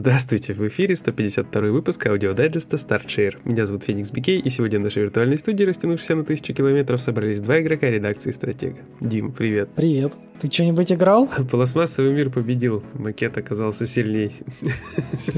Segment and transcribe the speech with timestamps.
[0.00, 3.36] Здравствуйте, в эфире 152 выпуск аудиодайджеста StartShare.
[3.44, 7.42] Меня зовут Феникс Бикей, и сегодня в нашей виртуальной студии, растянувшейся на тысячу километров, собрались
[7.42, 8.78] два игрока редакции Стратега.
[9.02, 9.68] Дим, привет.
[9.76, 10.14] Привет.
[10.40, 11.28] Ты что-нибудь играл?
[11.50, 14.36] Пластмассовый мир победил, макет оказался сильней.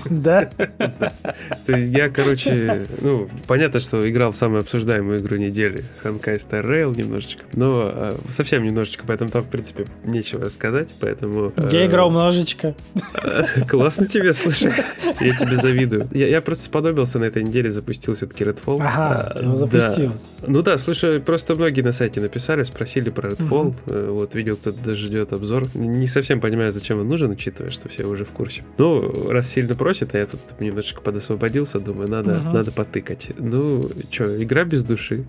[0.08, 0.48] Да?
[1.66, 6.64] То есть я, короче, ну, понятно, что играл в самую обсуждаемую игру недели, Honkai Star
[6.64, 11.52] Rail немножечко, но э, совсем немножечко, поэтому там, в принципе, нечего рассказать, поэтому...
[11.70, 12.74] Я э, играл немножечко.
[13.68, 14.84] Классно тебе, слушай.
[15.20, 16.08] Я тебе завидую.
[16.12, 18.78] Я, я просто сподобился на этой неделе, запустил все-таки Redfall.
[18.80, 20.10] Ага, А, ты его запустил.
[20.40, 20.46] да.
[20.48, 23.74] Ну да, слушай, просто многие на сайте написали, спросили про Redfall.
[23.86, 25.68] Э, Вот видел, кто-то даже ждет обзор.
[25.74, 28.64] Не совсем понимаю, зачем он нужен, учитывая, что все уже в курсе.
[28.78, 32.52] Ну, раз сильно просит, а я тут немножечко подосвободился, думаю, надо, Мгм.
[32.52, 33.30] надо потыкать.
[33.38, 35.24] Ну, что, игра без души.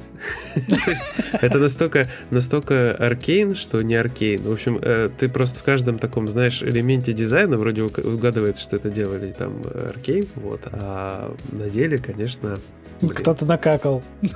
[0.83, 4.41] То есть это настолько, настолько аркейн, что не аркейн.
[4.43, 8.75] В общем, э, ты просто в каждом таком, знаешь, элементе дизайна вроде уг- угадывается, что
[8.75, 12.57] это делали там э, аркейн, вот, а на деле, конечно...
[13.01, 13.15] блин.
[13.15, 14.03] Кто-то накакал.
[14.21, 14.29] Не,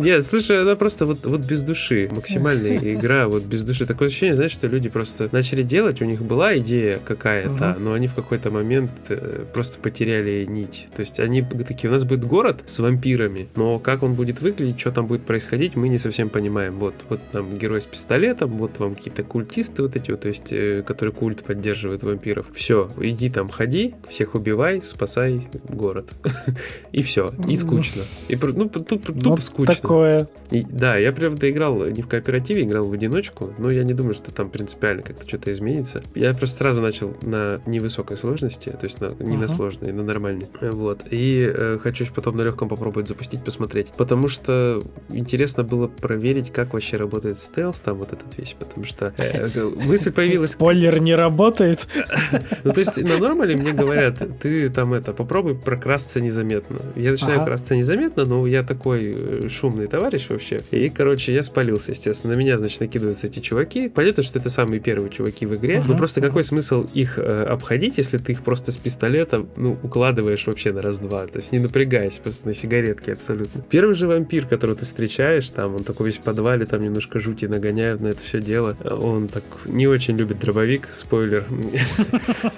[0.00, 2.08] не, слушай, она просто вот, вот без души.
[2.12, 3.86] Максимальная игра вот без души.
[3.86, 8.06] Такое ощущение, знаешь, что люди просто начали делать, у них была идея какая-то, но они
[8.06, 10.88] в какой-то момент э, просто потеряли нить.
[10.94, 14.80] То есть они такие, у нас будет город с вампирами, но как он будет выглядеть,
[14.80, 16.78] что там будет происходить, мы не совсем понимаем.
[16.78, 20.52] Вот, вот там герой с пистолетом, вот вам какие-то культисты вот эти вот, то есть,
[20.52, 22.46] э, которые культ поддерживают вампиров.
[22.54, 26.10] Все, иди там, ходи, всех убивай, спасай город.
[26.92, 28.02] И все, и скучно.
[28.28, 29.74] И ну, тут тупо Ну, скучно.
[29.74, 30.28] Такое.
[30.50, 34.14] И- да, я, правда, играл не в кооперативе, играл в одиночку, но я не думаю,
[34.14, 36.02] что там принципиально как-то что-то изменится.
[36.14, 39.54] Я просто сразу начал на невысокой сложности, то есть на, не на Ага.
[39.54, 40.48] сложной, на нормальной.
[40.60, 41.00] Вот.
[41.10, 43.88] И э, хочу потом на легком попробовать запустить, посмотреть.
[43.96, 49.12] Потому что интересно было проверить, как вообще работает стелс там вот этот весь, потому что
[49.18, 49.48] э,
[49.84, 50.52] мысль появилась...
[50.52, 51.86] Спойлер не работает.
[52.68, 56.78] Ну, то есть на нормале мне говорят, ты там это, попробуй прокрасться незаметно.
[56.96, 57.46] Я начинаю Ага.
[57.46, 60.60] красться незаметно, но я такой э, шумный товарищ вообще.
[60.70, 62.34] И, короче, я спалился, естественно.
[62.34, 63.88] На меня, значит, накидываются эти чуваки.
[63.88, 65.78] Понятно, что это самые первые чуваки в игре.
[65.78, 66.28] Ага, Но просто ага.
[66.28, 70.82] какой смысл их э, обходить, если ты их просто с пистолета, ну, укладываешь вообще на
[70.82, 71.26] раз-два.
[71.26, 73.62] То есть не напрягаясь, просто на сигаретке абсолютно.
[73.70, 77.46] Первый же вампир, которого ты встречаешь, там, он такой весь в подвале, там немножко жути
[77.46, 78.76] нагоняют на это все дело.
[78.84, 81.44] Он так не очень любит дробовик, спойлер.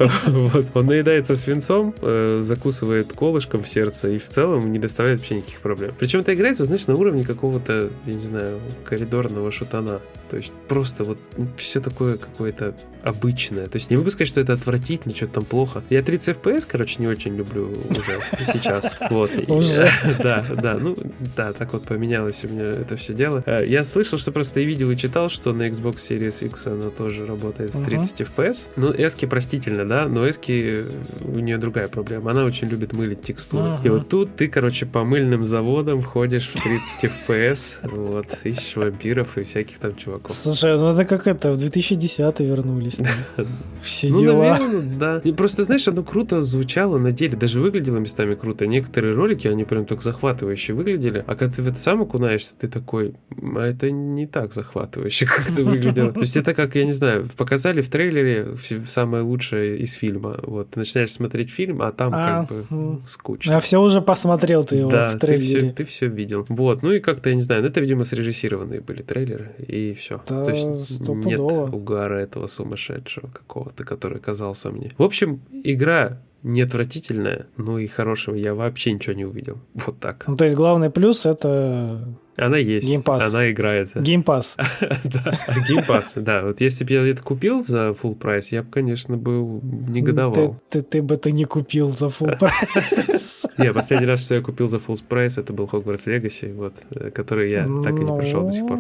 [0.27, 0.67] Вот.
[0.75, 5.61] Он наедается свинцом, э, закусывает колышком в сердце и в целом не доставляет вообще никаких
[5.61, 5.95] проблем.
[5.99, 10.01] Причем это играется, знаешь, на уровне какого-то, я не знаю, коридорного шутана.
[10.31, 11.19] То есть просто вот
[11.57, 13.67] все такое какое-то обычное.
[13.67, 15.83] То есть не могу сказать, что это отвратительно, что-то там плохо.
[15.91, 18.21] Я 30 FPS, короче, не очень люблю уже
[18.53, 18.97] сейчас.
[19.11, 19.31] Вот.
[19.49, 19.89] Уже?
[20.23, 20.97] Да, да, ну
[21.37, 23.43] да, так вот поменялось у меня это все дело.
[23.47, 26.91] Э, Я слышал, что просто и видел, и читал, что на Xbox Series X оно
[26.91, 27.85] тоже работает в Мгм.
[27.87, 28.67] 30 FPS.
[28.77, 30.85] Ну, эски простительно, да, но эски
[31.25, 32.31] у нее другая проблема.
[32.33, 33.79] Она очень любит мылить текстуры.
[33.85, 39.39] И вот тут ты, короче, по мыльным заводам ходишь в 30 FPS, вот, ищешь вампиров
[39.39, 40.35] и всяких там чуваков.
[40.37, 42.90] Слушай, ну это как это, в 2010 вернулись.
[42.97, 43.07] Там.
[43.83, 44.59] Все Ну, дела.
[44.59, 45.21] наверное, да.
[45.25, 48.67] И просто, знаешь, оно круто звучало на деле, даже выглядело местами круто.
[48.67, 51.25] Некоторые ролики, они прям так захватывающе выглядели.
[51.27, 55.51] А когда ты в это сам окунаешься, ты такой, а это не так захватывающе, как
[55.51, 56.13] это выглядело.
[56.13, 58.49] То есть это как, я не знаю, показали в трейлере
[58.87, 60.39] самое лучшее из фильма.
[60.43, 63.57] Вот, ты начинаешь смотреть фильм, а там А, как бы скучно.
[63.57, 65.73] А все уже посмотрел ты его Да, в ты все, трейлере.
[65.73, 66.45] ты все видел.
[66.49, 70.21] Вот, ну и как-то, я не знаю, ну это, видимо, срежиссированные были трейлеры, и все.
[70.29, 74.93] Да, То есть нет угара этого сумасшедшего какого-то, который казался мне.
[74.99, 79.59] В общем, игра не отвратительная, но и хорошего я вообще ничего не увидел.
[79.75, 80.25] Вот так.
[80.27, 83.29] Ну, то есть главный плюс это Она есть, Pass.
[83.29, 83.91] она играет.
[83.95, 84.57] Game Pass.
[85.05, 85.39] Да,
[85.87, 86.43] Pass, да.
[86.45, 90.59] Вот если бы я это купил за full price, я бы, конечно, был негодовал.
[90.71, 93.47] Ты, бы это не купил за full прайс.
[93.59, 97.11] Не, последний раз, что я купил за full price, это был Hogwarts Legacy, вот, э,
[97.11, 98.79] который я так и не прошел до сих пор.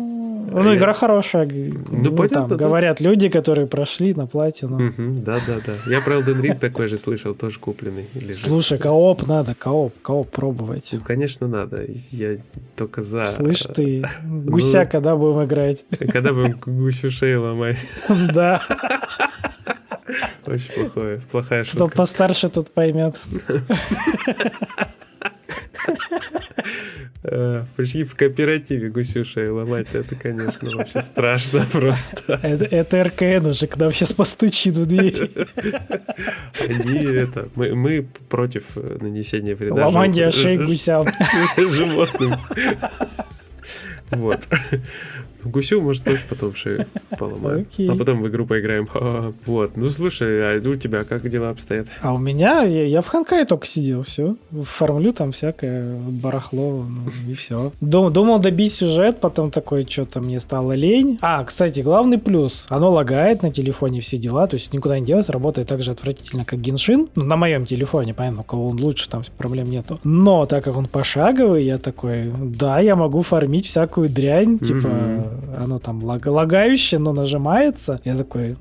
[0.52, 1.47] Ну, игра хорошая.
[1.47, 2.49] г- Ну, понятно, да.
[2.49, 4.93] там говорят люди, которые прошли на платину.
[4.99, 5.73] Да, да, да.
[5.87, 8.06] Я про Elden Ring такой же слышал, тоже купленный.
[8.14, 8.37] лежит.
[8.37, 10.91] Слушай, кооп надо, кооп, кооп пробовать.
[10.93, 11.85] Ну, конечно, надо.
[12.11, 12.38] Я
[12.76, 13.25] только за.
[13.25, 14.41] Слышь ты, Ну.
[14.50, 15.85] гуся, когда будем играть?
[16.12, 17.79] Когда будем гусю шею ломать.
[18.35, 18.61] Да,
[20.46, 21.20] Очень плохое.
[21.31, 21.96] Плохая кто шутка.
[21.96, 23.14] постарше тут поймет.
[27.32, 29.87] Э, Пришли в кооперативе гусю шею ломать.
[29.93, 32.41] Это, конечно, вообще страшно просто.
[32.43, 35.31] Это, это РКН уже, когда нам сейчас постучит в дверь.
[36.69, 37.49] Они это...
[37.55, 41.06] Мы, мы против э, нанесения вреда Ломание шеи гусям.
[41.56, 42.35] животным.
[44.11, 44.49] Вот.
[45.44, 46.87] Гусю, может, тоже потом шею
[47.19, 47.66] поломаем.
[47.88, 48.88] А потом в игру поиграем.
[49.46, 49.76] Вот.
[49.76, 51.87] Ну, слушай, а у тебя как дела обстоят?
[52.02, 54.37] А у меня, я, я в Ханкае только сидел, все.
[54.50, 57.72] Фармлю там всякое барахло, ну, и все.
[57.81, 61.19] Дум, думал добить сюжет, потом такой, что-то мне стало лень.
[61.20, 65.32] А, кстати, главный плюс, оно лагает на телефоне все дела, то есть никуда не делается,
[65.32, 67.08] работает так же отвратительно, как Геншин.
[67.14, 69.98] Ну, на моем телефоне, понятно, у кого он лучше, там проблем нету.
[70.04, 75.30] Но так как он пошаговый, я такой, да, я могу фармить всякую дрянь, типа.
[75.59, 78.00] Оно там лаг- лагающее, но нажимается.
[78.05, 78.56] Я такой,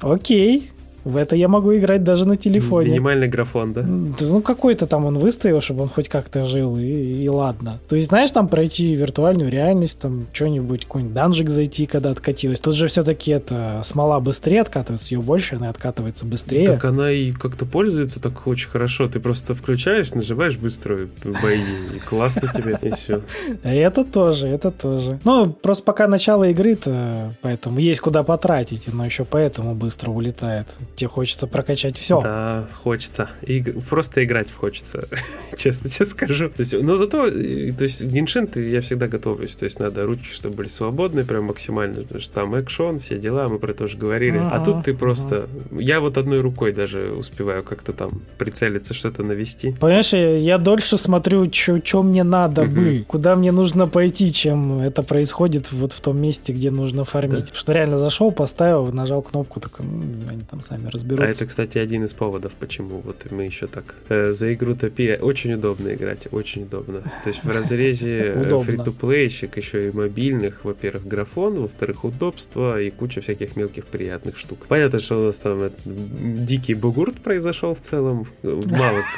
[0.00, 0.70] окей,
[1.04, 2.90] в это я могу играть даже на телефоне.
[2.90, 3.82] Минимальный графон, да?
[3.82, 7.78] Ну, какой-то там он выставил, чтобы он хоть как-то жил, и, и ладно.
[7.88, 12.60] То есть, знаешь, там пройти виртуальную реальность, там что-нибудь, какой-нибудь данжик зайти, когда откатилась.
[12.60, 16.66] Тут же все-таки это смола быстрее откатывается, ее больше, она откатывается быстрее.
[16.66, 19.08] Так она и как-то пользуется так очень хорошо.
[19.08, 21.60] Ты просто включаешь, нажимаешь быстро бои,
[21.94, 23.20] и классно тебе, и все.
[23.62, 25.18] Это тоже, это тоже.
[25.24, 31.08] Ну, просто пока начало игры-то, поэтому есть куда потратить, но еще поэтому быстро улетает тебе
[31.08, 32.20] хочется прокачать все.
[32.20, 33.28] Да, хочется.
[33.42, 35.08] И просто играть хочется,
[35.56, 36.48] честно тебе скажу.
[36.48, 39.54] То есть, но зато, то есть, Геншин ты, я всегда готовлюсь.
[39.56, 42.02] То есть, надо ручки, чтобы были свободны, прям максимально.
[42.02, 44.38] Потому что там экшон, все дела, мы про это уже говорили.
[44.38, 45.48] А, а тут ты просто...
[45.72, 49.72] Я вот одной рукой даже успеваю как-то там прицелиться, что-то навести.
[49.72, 52.70] Понимаешь, я дольше смотрю, что мне надо угу.
[52.70, 57.50] бы, куда мне нужно пойти, чем это происходит вот в том месте, где нужно фармить.
[57.50, 57.54] Да.
[57.54, 61.26] Что реально зашел, поставил, нажал кнопку, такой, ну, они там сами сами разберутся.
[61.26, 65.18] А это, кстати, один из поводов, почему вот мы еще так э, за игру топили.
[65.20, 67.00] Очень удобно играть, очень удобно.
[67.22, 68.34] То есть в разрезе
[68.64, 74.66] фри-то-плейщик, еще и мобильных, во-первых, графон, во-вторых, удобство и куча всяких мелких приятных штук.
[74.68, 78.26] Понятно, что у нас там дикий бугурт произошел в целом.
[78.42, 79.02] Мало.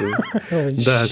[0.85, 1.05] Да,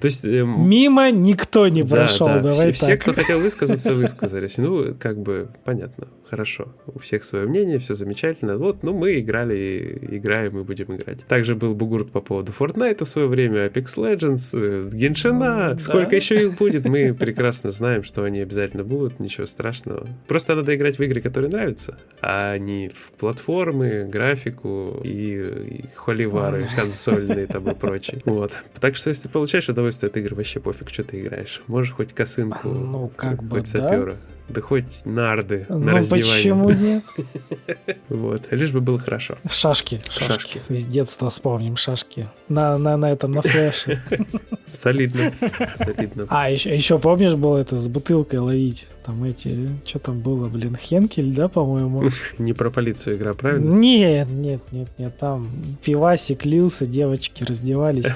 [0.00, 0.24] То есть...
[0.24, 4.58] Эм, Мимо никто не прошел, давай Все, кто хотел высказаться, высказались.
[4.58, 6.68] Ну, как бы, понятно хорошо.
[6.86, 8.56] У всех свое мнение, все замечательно.
[8.56, 11.26] Вот, ну, мы играли, играем и будем играть.
[11.26, 15.76] Также был бугурт по поводу Fortnite в свое время, Apex Legends, Геншина.
[15.78, 16.16] Сколько да.
[16.16, 20.08] еще их будет, мы прекрасно знаем, что они обязательно будут, ничего страшного.
[20.26, 26.64] Просто надо играть в игры, которые нравятся, а не в платформы, графику и, и холивары
[26.74, 28.22] консольные там и прочее.
[28.24, 28.52] Вот.
[28.80, 31.60] Так что, если ты получаешь удовольствие от игры, вообще пофиг, что ты играешь.
[31.66, 34.12] Можешь хоть косынку, ну, как хоть бы, сапера.
[34.12, 34.16] Да?
[34.52, 36.34] Да хоть нарды ну, на раздевание.
[36.34, 37.04] почему нет?
[38.08, 39.38] Вот, лишь бы было хорошо.
[39.50, 40.32] Шашки, шашки.
[40.32, 40.60] шашки.
[40.68, 42.28] Из детства вспомним шашки.
[42.48, 44.02] На, на, на этом, на флеше.
[44.72, 45.32] Солидно,
[45.76, 46.26] солидно.
[46.28, 48.86] А, еще, еще помнишь, было это с бутылкой ловить?
[49.04, 52.08] Там эти, что там было, блин, Хенкель, да, по-моему?
[52.38, 53.72] Не про полицию игра, правильно?
[53.74, 55.50] Нет, нет, нет, нет, там
[55.84, 58.06] пивасик лился, девочки раздевались.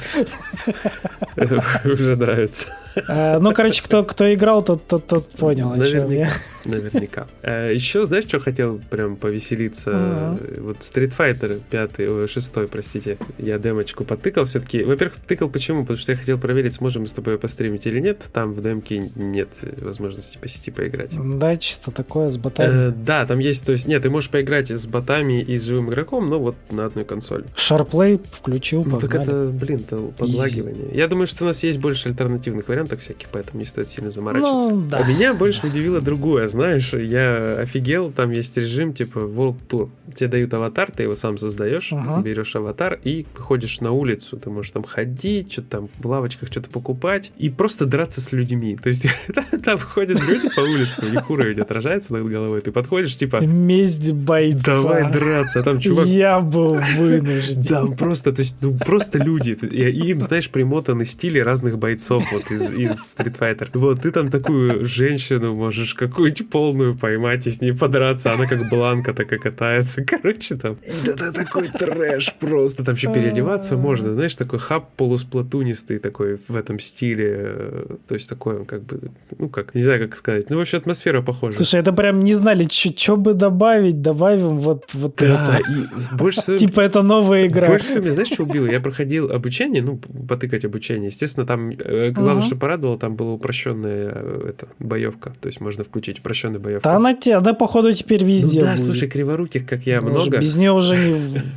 [1.84, 2.68] Уже нравится.
[3.08, 5.70] А, ну, короче, кто, кто играл, тот, тот, тот понял.
[5.74, 6.32] Наверняка.
[6.64, 7.26] Наверняка.
[7.42, 10.38] А, еще, знаешь, что хотел прям повеселиться?
[10.58, 14.84] Вот Street Fighter 5, 6, простите, я демочку потыкал все-таки.
[14.84, 15.82] Во-первых, тыкал почему?
[15.82, 18.22] Потому что я хотел проверить, сможем мы с тобой постримить или нет.
[18.32, 19.48] Там в демке нет
[19.80, 21.10] возможности по сети поиграть.
[21.38, 22.88] Да, чисто такое с ботами.
[22.88, 25.90] Э, да, там есть, то есть, нет, ты можешь поиграть с ботами и с живым
[25.90, 27.46] игроком, но вот на одной консоли.
[27.56, 30.86] Шарплей включил, Ну так это, блин, это подлагивание.
[30.86, 30.96] Easy.
[30.96, 34.74] Я думаю, что у нас есть больше альтернативных вариантов всяких, поэтому не стоит сильно заморачиваться.
[34.74, 34.98] Ну, да.
[34.98, 39.90] А меня больше удивило другое, знаешь, я офигел, там есть режим типа World Tour.
[40.14, 42.22] Тебе дают аватар, ты его сам создаешь, uh-huh.
[42.22, 46.70] берешь аватар и выходишь на улицу, ты можешь там ходить, что-то там в лавочках что-то
[46.70, 48.76] покупать и просто драться с людьми.
[48.76, 49.06] То есть
[49.64, 53.40] там ходят люди по улице, у них уровень отражается над головой, ты подходишь, типа...
[53.44, 54.60] Месть бойца.
[54.64, 56.06] Давай драться, а там чувак...
[56.06, 57.62] Я был вынужден.
[57.62, 59.58] Да, просто, то есть, ну, просто люди.
[59.62, 63.68] И им, знаешь, примотаны стили разных бойцов вот из, из Street Fighter.
[63.74, 68.68] Вот, ты там такую женщину можешь какую-нибудь полную поймать и с ней подраться, она как
[68.68, 70.04] бланка такая катается.
[70.06, 70.76] Короче, там...
[71.04, 72.84] Да, такой трэш просто.
[72.84, 77.86] Там еще переодеваться можно, знаешь, такой хаб полусплатунистый такой в этом стиле.
[78.06, 81.56] То есть такой, как бы, ну как, не знаю, как сказать, ну, вообще атмосфера похожа.
[81.56, 85.70] Слушай, это прям не знали, что бы добавить, добавим вот, вот да, это.
[85.70, 86.56] И больше всего...
[86.56, 87.68] Типа это новая игра.
[87.68, 88.66] Больше всего, знаешь, что убило?
[88.66, 89.98] Я проходил обучение, ну,
[90.28, 91.06] потыкать обучение.
[91.06, 95.34] Естественно, там, э, главное, что порадовало, там была упрощенная э, это, боевка.
[95.40, 96.88] То есть можно включить упрощенную боевку.
[96.88, 100.38] Да она, она походу, теперь везде Ну да, слушай, криворуких, как я, много.
[100.38, 101.42] Без нее уже не...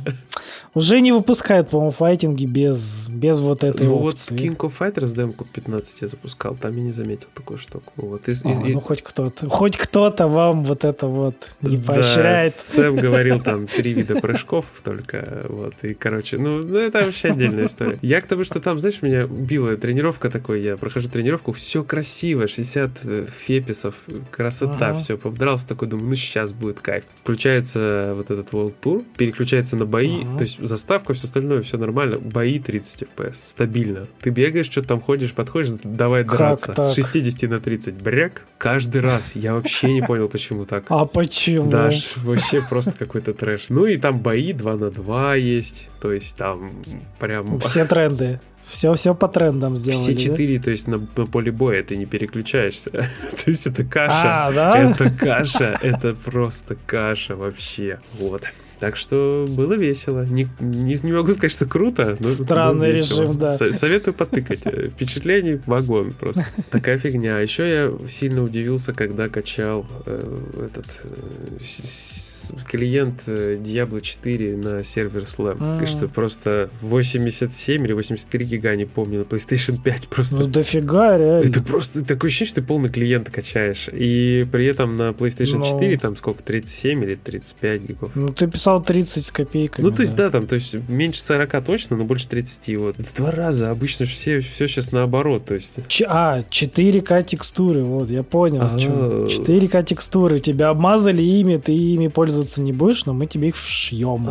[0.72, 5.44] Уже не выпускают, по-моему, файтинги без, без вот этой ну вот King of Fighters демку
[5.44, 7.92] 15 я запускал, там я не заметил такую штуку.
[7.96, 8.28] Вот.
[8.28, 12.52] О, из- из- ну хоть кто-то, хоть кто-то вам вот это вот не Да, поощряет.
[12.52, 17.66] Сэм говорил там три вида прыжков только, вот, и, короче, ну, ну, это вообще отдельная
[17.66, 18.00] история.
[18.02, 22.48] Я к тому, что там, знаешь, меня била тренировка такой, я прохожу тренировку, все красиво,
[22.48, 23.94] 60 э, феписов,
[24.32, 24.98] красота, Ага.
[24.98, 27.04] все, подрался такой, думаю, ну, сейчас будет кайф.
[27.22, 30.38] Включается вот этот World Tour, переключается на бои, Ага.
[30.38, 34.08] то есть заставка, все остальное, все нормально, бои 30 FPS, стабильно.
[34.20, 36.74] Ты бегаешь, что-то там ходишь, подходишь, давай Как драться.
[36.82, 39.34] С 60 на 30, бряк, каждый раз.
[39.34, 40.84] Я вообще не понял, почему так.
[40.88, 41.70] А почему?
[41.70, 43.66] Да, вообще просто какой-то трэш.
[43.68, 46.72] Ну и там бои 2 на 2 есть, то есть там
[47.18, 47.58] прям...
[47.60, 48.40] Все тренды.
[48.64, 50.14] Все, все по трендам сделали.
[50.14, 52.90] Все четыре, то есть на, на поле боя ты не переключаешься.
[52.90, 53.90] то есть это да?
[53.90, 54.46] каша.
[54.46, 54.78] А, да?
[54.78, 57.98] Это каша, это просто каша вообще.
[58.18, 58.44] Вот.
[58.80, 60.24] Так что было весело.
[60.24, 63.52] Не, не, не могу сказать, что круто, но Странный режим, да.
[63.52, 64.60] Со- советую потыкать.
[64.64, 66.46] Э, Впечатлений вагон просто.
[66.70, 67.36] Такая фигня.
[67.36, 72.29] А еще я сильно удивился, когда качал э, этот э, с- с-
[72.68, 75.82] клиент э, Diablo 4 на сервер Slam.
[75.82, 81.16] И Что просто 87 или 83 гига, не помню, на PlayStation 5 просто Ну дофига,
[81.18, 81.46] реально.
[81.48, 83.88] это просто такое ощущение, что ты полный клиент качаешь.
[83.92, 85.64] И при этом на PlayStation Ну.
[85.64, 88.10] 4 там сколько, 37 или 35 гигов.
[88.14, 89.84] Ну ты писал 30 с копейками.
[89.84, 92.76] Ну, то есть, да, там, то есть, меньше 40 точно, но больше 30.
[92.76, 92.96] Вот.
[92.98, 93.70] В два раза.
[93.70, 95.44] Обычно все, все сейчас наоборот.
[95.46, 98.62] То есть, Ч- а, 4К текстуры, вот, я понял.
[98.62, 98.78] А.
[98.78, 99.26] чё.
[99.28, 102.08] 4К текстуры, тебя обмазали ими, ты ими
[102.40, 104.24] пользоваться не будешь, но мы тебе их вшьем.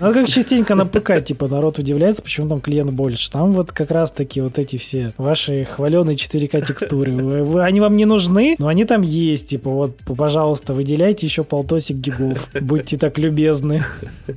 [0.00, 3.30] Ну, как частенько на ПК, типа, народ удивляется, почему там клиент больше.
[3.30, 7.12] Там вот как раз таки вот эти все ваши хваленые 4К текстуры.
[7.14, 9.48] Вы- вы- они вам не нужны, но они там есть.
[9.48, 12.48] Типа, вот, пожалуйста, выделяйте еще полтосик гигов.
[12.60, 13.84] Будьте так любезны.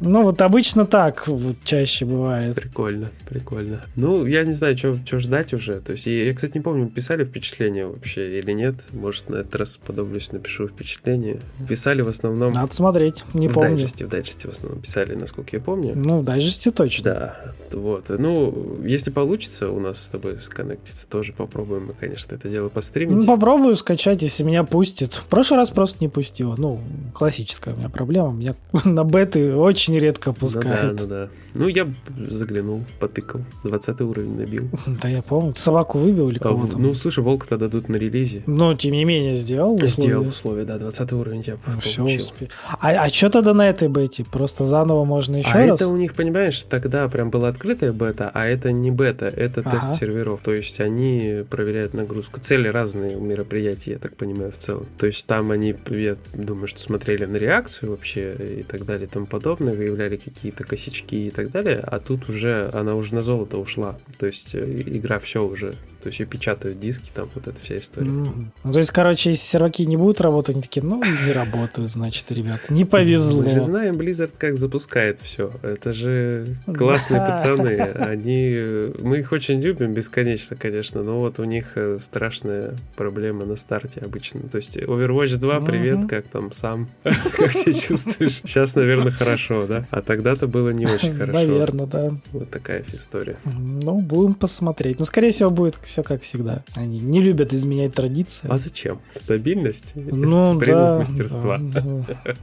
[0.02, 2.56] Ну, вот обычно так вот чаще бывает.
[2.56, 3.84] Прикольно, прикольно.
[3.96, 5.82] Ну, я не знаю, что ждать уже.
[5.82, 8.76] То есть, я, я, кстати, не помню, писали впечатление вообще или нет.
[8.92, 11.40] Может, на этот раз подоблюсь, напишу впечатление.
[11.68, 12.52] Писали в основном...
[12.54, 13.72] Надо смотреть, не в помню.
[13.72, 15.94] дайджесте, в дайджесте в основном писали, насколько я помню.
[15.96, 17.04] Ну, в дайджесте точно.
[17.04, 17.36] Да,
[17.72, 18.06] вот.
[18.10, 23.18] Ну, если получится у нас с тобой сконнектиться, тоже попробуем мы, конечно, это дело постримить.
[23.18, 25.14] Ну, попробую скачать, если меня пустит.
[25.14, 26.56] В прошлый раз просто не пустило.
[26.58, 26.80] Ну,
[27.14, 28.32] классическая у меня проблема.
[28.32, 28.56] Меня
[28.86, 31.00] на беты очень редко ну да, пускают.
[31.02, 31.30] ну да.
[31.56, 31.88] Ну, я
[32.30, 33.42] заглянул, потыкал.
[33.64, 34.70] 20 уровень набил.
[35.02, 35.54] Да я помню.
[35.56, 36.82] Собаку выбил или А, кого в- там?
[36.82, 38.44] ну, слушай, волка-то дадут на релизе.
[38.46, 39.90] Но, тем не менее, сделал условия.
[39.90, 42.06] Сделал условия, да, 20 уровень я Все получил.
[42.06, 44.24] успе- А, а что тогда на этой бете?
[44.26, 45.82] Просто заново можно еще а раз?
[45.82, 49.72] это у них, понимаешь, тогда прям была открытая бета, а это не бета, это Ага.
[49.72, 50.42] тест серверов.
[50.44, 52.40] То есть они проверяют нагрузку.
[52.40, 54.86] Цели разные у мероприятий, я так понимаю, в целом.
[54.98, 59.10] То есть там они, я думаю, что смотрели на реакцию вообще и так далее и
[59.10, 63.58] тому подобное, выявляли какие-то косячки и так далее, а тут уже она уже на золото
[63.58, 63.98] ушла.
[64.20, 65.76] То есть э, игра все уже.
[66.02, 68.08] То есть и печатают диски, там вот эта вся история.
[68.10, 68.52] Мгм.
[68.64, 72.32] Ну, то есть, короче, если серваки не будут работать, они такие, ну, не работают, значит,
[72.32, 73.42] ребят, не повезло.
[73.44, 75.52] Мы же знаем, Blizzard как запускает все.
[75.64, 77.28] Это же классные Да.
[77.32, 77.76] пацаны.
[77.78, 78.92] Они...
[79.00, 84.02] Мы их очень любим бесконечно, конечно, но вот у них э, страшная проблема на старте
[84.02, 84.42] обычно.
[84.50, 86.88] То есть Overwatch 2, привет, как там сам?
[87.04, 88.42] Как себя чувствуешь?
[88.44, 89.86] Сейчас, наверное, хорошо, да?
[89.92, 91.34] А тогда-то было не очень хорошо.
[91.40, 92.12] Наверное, да.
[92.32, 93.38] Вот такая история.
[93.46, 95.00] Ну, будем посмотреть.
[95.00, 96.64] Ну, скорее всего, будет все как всегда.
[96.76, 98.48] Они не любят изменять традиции.
[98.50, 99.00] А зачем?
[99.14, 99.94] Стабильность?
[99.96, 100.98] Ну, Признак да.
[101.00, 101.58] мастерства.
[101.60, 102.36] да, да.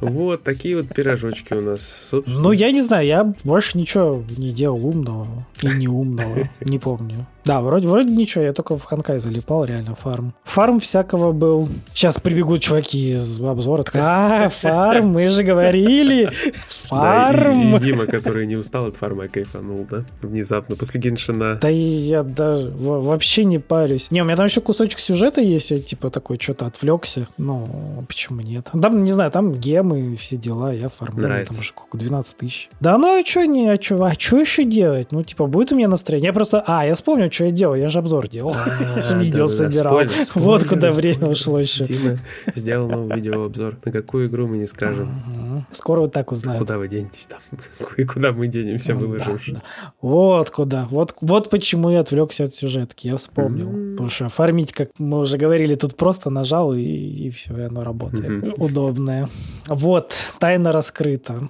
[0.00, 2.12] Вот такие вот пирожочки у нас.
[2.26, 6.48] Ну, я не знаю, я больше ничего не делал умного и неумного.
[6.60, 7.26] Не помню.
[7.44, 10.34] Да, вроде, вроде ничего, я только в Ханкай залипал, реально, фарм.
[10.44, 11.68] Фарм всякого был.
[11.92, 16.24] Сейчас прибегут чуваки из обзора, такая, а, фарм, мы же говорили,
[16.90, 17.76] Да, и- фарм.
[17.76, 20.04] и, Дима, который не устал от фарма, кайфанул, да?
[20.22, 21.56] Внезапно, после Геншина.
[21.60, 24.10] Да и я даже во- вообще не парюсь.
[24.10, 27.26] Не, у меня там еще кусочек сюжета есть, я типа такой что-то отвлекся.
[27.38, 28.68] Ну, почему нет?
[28.80, 31.28] Там, не знаю, там гемы, все дела, я фармлю.
[31.46, 32.68] Там уже сколько, 12 тысяч.
[32.80, 35.08] Да ну а что не, а что а чё еще делать?
[35.12, 36.28] Ну, типа, будет у меня настроение?
[36.28, 38.54] Я просто, а, я вспомнил, что я делал, я же обзор делал.
[39.20, 40.00] Видео Да-да-да, собирал.
[40.34, 41.84] Вот куда время ушло еще.
[41.84, 42.18] Дима
[42.54, 43.78] сделал новый видеообзор.
[43.84, 45.66] На какую игру мы не скажем.
[45.72, 46.60] Скоро вот так узнаем.
[46.60, 47.40] Куда вы денетесь там?
[47.96, 49.62] И куда мы денемся, Ну, выложим.
[50.00, 50.86] Вот куда.
[50.90, 53.08] Вот, почему я отвлекся от сюжетки.
[53.08, 53.92] Я вспомнил.
[53.92, 58.58] Потому что оформить, как мы уже говорили, тут просто нажал, и, все, и оно работает.
[58.58, 59.28] Удобное.
[59.66, 61.48] Вот, тайна раскрыта.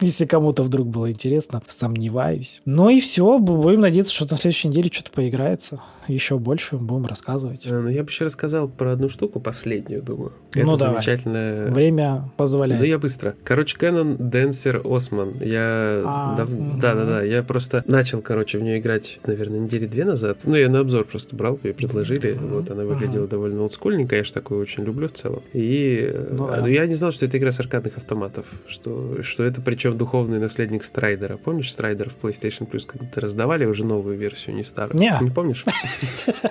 [0.00, 2.62] Если кому-то вдруг было интересно, сомневаюсь.
[2.64, 7.66] Ну и все, будем надеяться, что на следующей неделе что-то поиграется еще больше будем рассказывать.
[7.70, 10.32] А, ну, я бы еще рассказал про одну штуку, последнюю, думаю.
[10.54, 10.94] Ну, Это ну, давай.
[10.94, 11.70] замечательное...
[11.70, 12.80] Время позволяет.
[12.80, 13.34] Ну, я быстро.
[13.44, 15.46] Короче, Canon Dancer Osman.
[15.46, 16.02] Я...
[16.04, 16.78] А, да, угу.
[16.80, 17.22] да, да, да.
[17.22, 20.38] Я просто начал, короче, в нее играть, наверное, недели две назад.
[20.44, 22.32] Ну, я на обзор просто брал, ее предложили.
[22.32, 22.46] Угу.
[22.46, 23.30] Вот, она выглядела угу.
[23.30, 24.16] довольно олдскульненько.
[24.16, 25.42] Я же такую очень люблю в целом.
[25.52, 26.56] И ну, да.
[26.60, 28.46] ну, я не знал, что это игра с аркадных автоматов.
[28.66, 31.36] Что, что это причем духовный наследник Strider а.
[31.36, 34.98] Помнишь Strider в PlayStation Plus, когда раздавали уже новую версию, не старую?
[34.98, 35.09] Не.
[35.20, 35.64] Не помнишь?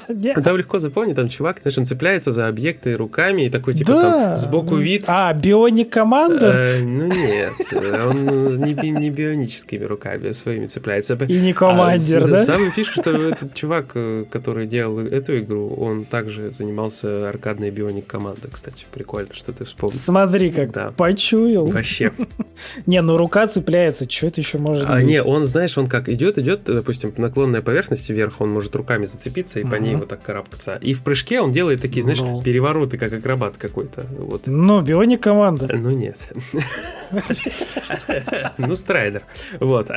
[0.44, 4.36] Там легко запомнить, там чувак, знаешь, он цепляется за объекты руками и такой, типа, там,
[4.36, 5.04] сбоку вид.
[5.08, 6.52] А, Bionic Commando?
[6.54, 11.16] Э, ну нет, он не бионическими руками своими цепляется.
[11.28, 12.44] И не командир, да?
[12.44, 18.08] Самая фишка, что этот чувак, э, который делал эту игру, он также занимался аркадной Bionic
[18.08, 18.86] командой, кстати.
[18.92, 19.98] Прикольно, что ты вспомнил.
[19.98, 21.66] Смотри, как почуял.
[21.66, 22.12] Вообще.
[22.86, 24.96] Не, ну рука цепляется, что это еще может быть?
[24.96, 29.06] А, не, он, знаешь, он как идет, идет, допустим, наклонная поверхность вверх, он может руками
[29.06, 30.78] зацепиться и по ней вот так карабкаться.
[30.82, 32.42] И в прыжке он делает такие, знаешь, ну.
[32.42, 34.06] перевороты, как акробат какой-то.
[34.18, 34.48] Вот.
[34.48, 35.68] Ну, Bionic Commando.
[35.74, 36.32] Ну, нет.
[38.58, 39.24] Ну, Strider.
[39.60, 39.90] Вот.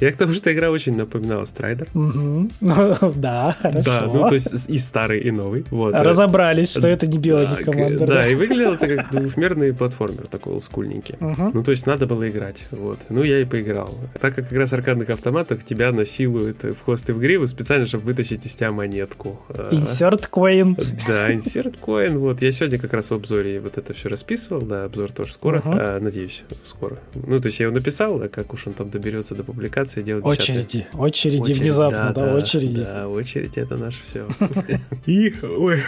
[0.00, 1.88] Я к тому, что игра очень напоминала Strider.
[1.94, 3.82] Ну, да, хорошо.
[3.82, 5.64] Да, ну, то есть и старый, и новый.
[5.70, 5.94] Вот.
[5.94, 8.06] Разобрались, что это не бионик команда.
[8.06, 11.16] Да, и выглядел это как двухмерный платформер такой олдскульненький.
[11.20, 12.66] Ну, то есть надо было играть.
[12.70, 12.98] Вот.
[13.08, 13.94] Ну, я и поиграл.
[14.20, 18.04] Так как как раз аркадных автоматах тебя насилуют в хвост и в гриву специально, чтобы
[18.04, 19.40] вытащить из тебя монетку.
[19.48, 20.76] Insert coin.
[21.06, 22.16] Да, insert coin.
[22.18, 22.42] Вот.
[22.42, 24.62] Я сегодня как раз в обзоре вот это все расписывал.
[24.62, 25.58] Да, обзор тоже скоро.
[25.58, 26.00] Uh-huh.
[26.00, 26.98] Надеюсь, скоро.
[27.14, 30.24] Ну, то есть я его написал, а как уж он там доберется до публикации, делать
[30.24, 30.86] Очереди.
[30.92, 32.82] Очереди, очереди внезапно, да, да, очереди.
[32.82, 34.28] Да, очередь это наше все.
[35.06, 35.82] И, ой,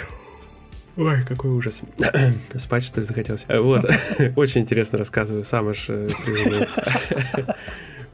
[0.97, 1.83] Ой, какой ужас.
[2.57, 3.45] Спать, что ли, захотелось?
[3.49, 3.85] Вот.
[4.37, 5.45] Очень интересно рассказываю.
[5.45, 6.09] Сам аж э,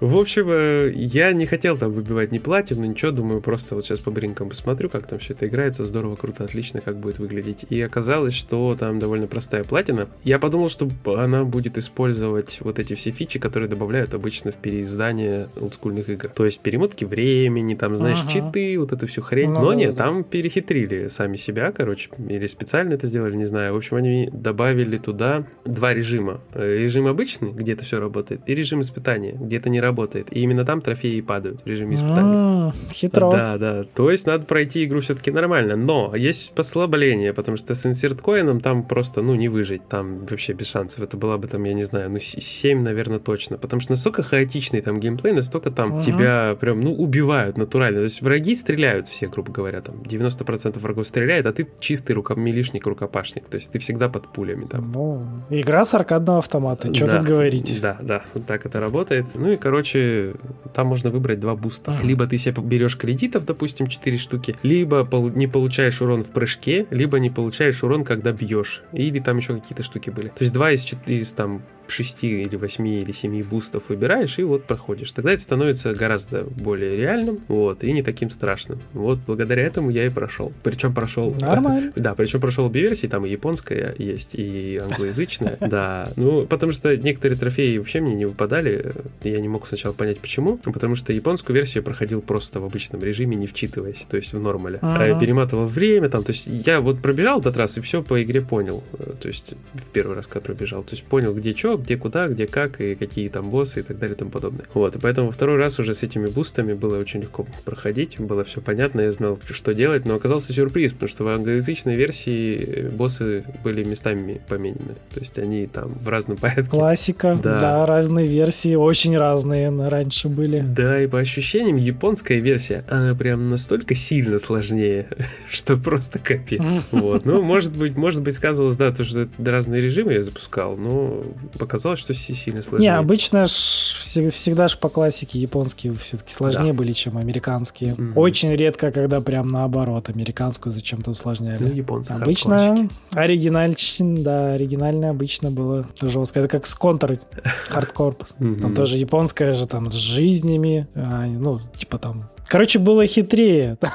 [0.03, 4.01] В общем, э, я не хотел там выбивать ни платину, ничего, думаю, просто вот сейчас
[4.01, 7.67] по бринкам посмотрю, как там все это играется, здорово, круто, отлично, как будет выглядеть.
[7.71, 10.09] И оказалось, что там довольно простая платина.
[10.25, 15.47] Я подумал, что она будет использовать вот эти все фичи, которые добавляют обычно в переиздание
[15.55, 16.31] олдскульных игр.
[16.31, 18.33] То есть перемотки времени, там, знаешь, ага.
[18.33, 19.51] читы, вот эту всю хрень.
[19.51, 20.07] Ну, Но да, нет, да.
[20.07, 23.75] там перехитрили сами себя, короче, или специально это сделали, не знаю.
[23.75, 26.41] В общем, они добавили туда два режима.
[26.55, 30.35] Э, режим обычный, где это все работает, и режим испытания, где это не работает работает.
[30.35, 32.33] И именно там трофеи падают в режиме испытания.
[32.35, 33.31] А, хитро.
[33.31, 33.85] Да, да.
[33.95, 35.77] То есть надо пройти игру все-таки нормально.
[35.77, 39.87] Но есть послабление, потому что с инсерткоином там просто, ну, не выжить.
[39.89, 41.03] Там вообще без шансов.
[41.03, 43.59] Это была бы там, я не знаю, ну, 7, наверное, точно.
[43.59, 46.01] Потому что настолько хаотичный там геймплей, настолько там угу.
[46.01, 47.99] тебя прям, ну, убивают натурально.
[47.99, 52.87] То есть враги стреляют все, грубо говоря, там 90% врагов стреляет, а ты чистый рукомилишник,
[52.87, 53.47] рукопашник.
[53.47, 54.91] То есть ты всегда под пулями там.
[54.93, 56.95] Ну, игра с аркадного автомата.
[56.95, 57.81] Что да, тут говорить?
[57.81, 58.23] Да, да.
[58.35, 59.27] Вот так это работает.
[59.35, 60.35] Ну и, короче, короче,
[60.75, 61.99] там можно выбрать два буста.
[62.03, 67.19] Либо ты себе берешь кредитов, допустим, 4 штуки, либо не получаешь урон в прыжке, либо
[67.19, 68.83] не получаешь урон, когда бьешь.
[68.93, 70.29] Или там еще какие-то штуки были.
[70.29, 74.65] То есть два из, из там 6 или 8 или 7 бустов выбираешь и вот
[74.65, 75.13] проходишь.
[75.13, 78.81] Тогда это становится гораздо более реальным, вот, и не таким страшным.
[78.93, 80.53] Вот благодаря этому я и прошел.
[80.63, 81.35] Причем прошел...
[81.41, 81.93] Нормально.
[81.97, 85.59] Да, причем прошел обе версии, там и японская есть, и англоязычная.
[85.73, 88.93] Да, ну, потому что некоторые трофеи вообще мне не выпадали,
[89.23, 93.03] я не мог сначала понять почему, потому что японскую версию я проходил просто в обычном
[93.03, 94.79] режиме, не вчитываясь, то есть в нормале.
[94.83, 98.43] А перематывал время, там, то есть я вот пробежал этот раз и все по игре
[98.43, 98.83] понял,
[99.21, 102.47] то есть в первый раз, когда пробежал, то есть понял, где что, где куда, где
[102.47, 104.67] как, и какие там боссы и так далее и тому подобное.
[104.75, 108.61] Вот, и поэтому второй раз уже с этими бустами было очень легко проходить, было все
[108.61, 113.45] понятно, я знал, что делать, но оказался сюрприз, потому что в англоязычной версии э, боссы
[113.65, 116.71] были местами поменены, то есть они там в разном порядке.
[116.71, 120.61] Классика, да, да разные версии, очень разные раньше были.
[120.61, 125.09] Да, и по ощущениям японская версия, она прям настолько сильно сложнее,
[125.51, 126.63] что просто капец.
[126.91, 130.77] Вот, ну, может быть, может быть, сказывалось, да, то, что это разные режимы я запускал,
[130.77, 131.25] но
[131.63, 132.91] показалось, что сильно сложнее.
[132.91, 136.79] Не, обычно ж, всегда же по классике японские все-таки сложнее да.
[136.79, 137.95] были, чем американские.
[137.95, 138.13] Mm-hmm.
[138.17, 141.63] Очень редко, когда прям наоборот, американскую зачем-то усложняли.
[141.63, 146.41] Ну, японцы Обычно оригинальчин, да, оригинальное обычно было жестко.
[146.41, 147.21] Это как с контр
[147.69, 148.17] хардкор.
[148.39, 153.79] Там тоже японская же там с жизнями, а, ну, типа там Короче, было хитрее.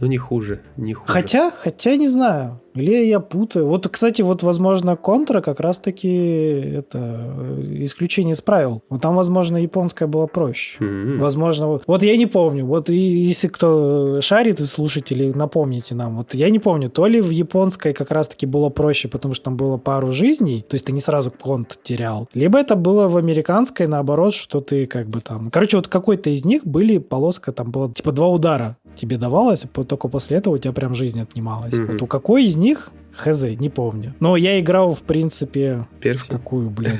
[0.00, 1.12] Ну, не хуже, не хуже.
[1.12, 2.60] Хотя, хотя не знаю.
[2.78, 3.66] Или я путаю.
[3.66, 8.82] Вот, кстати, вот, возможно, контра как раз-таки это э, исключение из правил.
[8.88, 10.76] Вот там, возможно, японская была проще.
[10.82, 11.20] М.
[11.20, 12.64] Возможно, вот, вот я не помню.
[12.66, 16.16] Вот и- если кто шарит из слушателей, напомните нам.
[16.16, 19.56] Вот я не помню, то ли в японской как раз-таки было проще, потому что там
[19.56, 22.28] было пару жизней, то есть ты не сразу конт терял.
[22.34, 25.50] Либо это было в американской, наоборот, что ты как бы там...
[25.50, 30.08] Короче, вот какой-то из них были полоска, там было типа два удара тебе давалось, только
[30.08, 31.72] после этого у тебя прям жизнь отнималась.
[31.72, 31.92] Мгм.
[31.92, 34.14] Вот у какой из них, хз, не помню.
[34.20, 36.28] Но я играл, в принципе, Перси.
[36.28, 36.98] Какую, блин?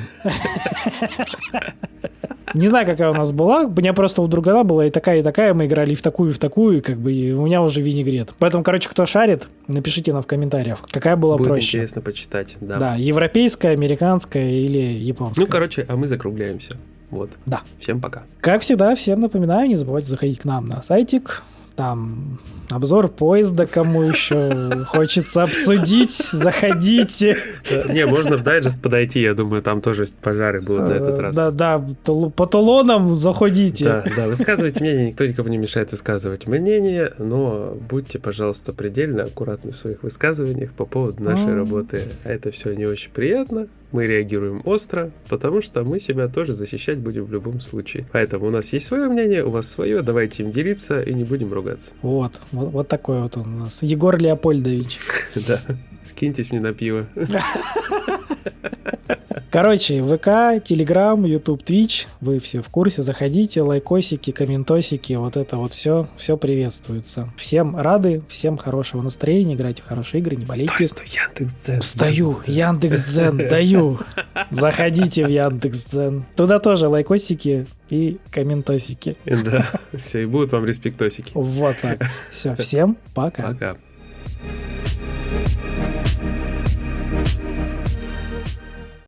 [2.55, 3.61] Не знаю, какая у нас была.
[3.65, 5.53] У меня просто у другана была и такая, и такая.
[5.53, 7.81] Мы играли и в такую, и в такую, и как бы и у меня уже
[7.81, 8.33] винегрет.
[8.39, 11.77] Поэтому, короче, кто шарит, напишите нам в комментариях, какая была Будет проще.
[11.77, 12.77] интересно почитать, да.
[12.79, 15.45] Да, европейская, американская или японская.
[15.45, 16.75] Ну, короче, а мы закругляемся.
[17.11, 17.29] Вот.
[17.45, 17.61] Да.
[17.79, 18.23] Всем пока.
[18.41, 21.43] Как всегда, всем напоминаю, не забывайте заходить к нам на сайтик.
[21.79, 22.37] Там
[22.69, 27.37] обзор поезда, кому еще хочется обсудить, заходите.
[27.69, 31.33] Э, Не, можно в дайджест подойти, я думаю, там тоже пожары будут на этот раз.
[31.33, 31.79] Да, да,
[32.35, 33.85] по талонам заходите.
[33.85, 39.71] Да, да, высказывайте мнение, никто никому не мешает высказывать мнение, но будьте, пожалуйста, предельно аккуратны
[39.71, 41.55] в своих высказываниях по поводу нашей А.
[41.55, 42.01] работы.
[42.25, 46.99] А это все не очень приятно, мы реагируем остро, потому что мы себя тоже защищать
[46.99, 48.05] будем в любом случае.
[48.11, 51.53] Поэтому у нас есть свое мнение, у вас свое, давайте им делиться и не будем
[51.53, 51.93] ругаться.
[52.01, 53.81] Вот, вот, вот такой вот он у нас.
[53.81, 54.99] Егор Леопольдович.
[55.47, 55.61] Да,
[56.03, 57.07] скиньтесь мне на пиво.
[59.51, 65.73] Короче, ВК, Телеграм, Ютуб, Твич, вы все в курсе, заходите, лайкосики, комментосики, вот это вот
[65.73, 67.29] все, все приветствуется.
[67.35, 70.71] Всем рады, всем хорошего настроения, играйте в хорошие игры, не болейте.
[70.71, 71.81] Стой, стой, Яндекс.Дзен.
[71.81, 73.37] Встаю, Яндекс.Дзен.
[73.49, 73.99] Даю.
[74.51, 76.25] Заходите в Яндекс.Дзен.
[76.35, 79.17] Туда тоже лайкосики и комментосики.
[79.25, 81.31] Да, все, и будут вам респектосики.
[81.33, 82.05] Вот так.
[82.31, 83.47] Все, всем пока.
[83.47, 83.77] Пока.